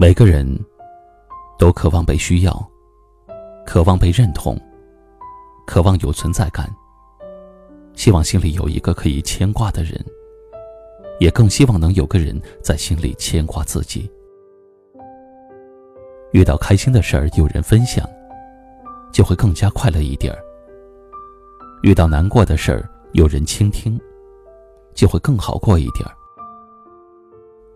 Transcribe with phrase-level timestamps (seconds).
[0.00, 0.46] 每个人
[1.58, 2.70] 都渴望被需要，
[3.66, 4.56] 渴望被认同，
[5.66, 6.72] 渴望有存在感，
[7.94, 10.00] 希望心里有一个可以牵挂的人，
[11.18, 14.08] 也更希望能有个人在心里牵挂自己。
[16.30, 18.08] 遇到开心的事儿有人分享，
[19.12, 20.38] 就会更加快乐一点儿；
[21.82, 24.00] 遇到难过的事儿有人倾听，
[24.94, 26.14] 就会更好过一点儿。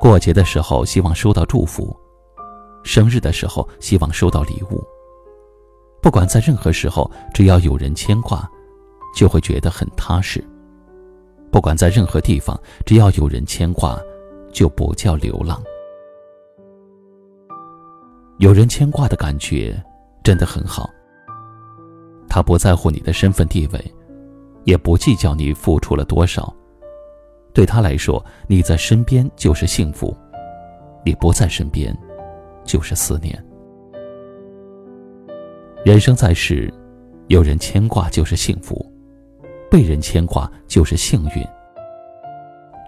[0.00, 1.92] 过节的时候希望收到祝福。
[2.84, 4.84] 生日的时候，希望收到礼物。
[6.00, 8.48] 不管在任何时候，只要有人牵挂，
[9.16, 10.44] 就会觉得很踏实。
[11.50, 13.98] 不管在任何地方，只要有人牵挂，
[14.52, 15.62] 就不叫流浪。
[18.38, 19.82] 有人牵挂的感觉，
[20.22, 20.90] 真的很好。
[22.28, 23.94] 他不在乎你的身份地位，
[24.64, 26.52] 也不计较你付出了多少。
[27.52, 30.14] 对他来说，你在身边就是幸福，
[31.04, 31.96] 你不在身边。
[32.64, 33.42] 就是思念。
[35.84, 36.72] 人生在世，
[37.28, 38.90] 有人牵挂就是幸福，
[39.70, 41.46] 被人牵挂就是幸运。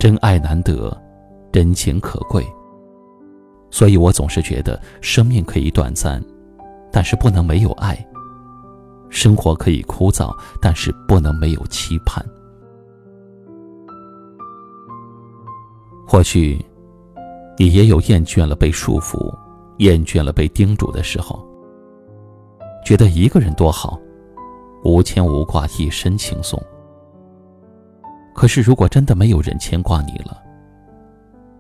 [0.01, 0.97] 真爱难得，
[1.53, 2.45] 真情可贵。
[3.71, 6.23] 所以我总是觉得，生命可以短暂，
[6.93, 7.95] 但是不能没有爱；
[9.11, 12.25] 生活可以枯燥，但是不能没有期盼。
[16.07, 16.65] 或许，
[17.59, 19.35] 你也有厌倦了被束缚。
[19.79, 21.47] 厌倦了被叮嘱的时候，
[22.85, 24.01] 觉得一个人多好，
[24.85, 26.61] 无牵无挂，一身轻松。
[28.35, 30.43] 可是，如果真的没有人牵挂你了，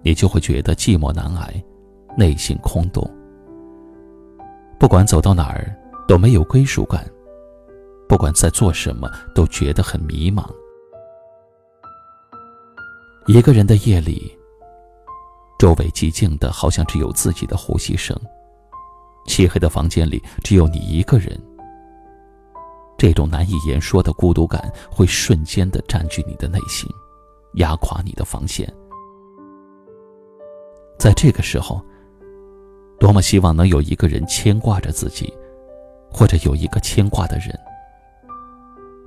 [0.02, 1.64] 你就会觉得寂寞难挨，
[2.16, 3.08] 内心空洞。
[4.78, 5.74] 不管走到哪儿
[6.06, 7.04] 都没有归属感，
[8.08, 10.44] 不管在做什么都觉得很迷茫。
[13.26, 14.36] 一个人的夜里。
[15.58, 18.18] 周围寂静的，好像只有自己的呼吸声。
[19.26, 21.38] 漆黑的房间里，只有你一个人。
[22.98, 26.88] 这种难以言说的孤独感，会瞬间的占据你的内心，
[27.54, 28.72] 压垮你的防线。
[30.98, 31.84] 在这个时候，
[32.98, 35.32] 多么希望能有一个人牵挂着自己，
[36.10, 37.48] 或者有一个牵挂的人，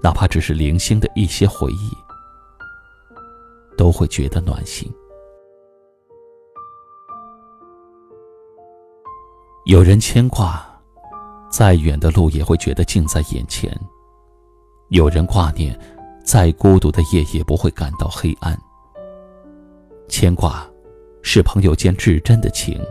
[0.03, 1.89] 哪怕只是零星的一些回忆，
[3.75, 4.91] 都会觉得暖心。
[9.69, 10.67] 有人牵挂，
[11.51, 13.71] 再远的路也会觉得近在眼前；
[14.87, 15.79] 有人挂念，
[16.25, 18.59] 再孤独的夜也不会感到黑暗。
[20.07, 20.67] 牵挂，
[21.21, 22.81] 是朋友间至真的情；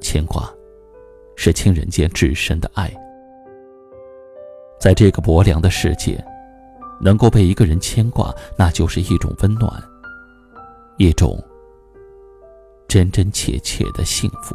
[0.00, 0.48] 牵挂，
[1.34, 2.88] 是亲人间至深的爱。
[4.78, 6.24] 在这个薄凉的世界，
[7.00, 9.82] 能够被一个人牵挂，那就是一种温暖，
[10.98, 11.36] 一种
[12.86, 14.54] 真真切切的幸福。